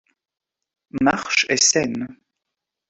Marche 0.99 1.45
et 1.47 1.57
scène. 1.57 2.07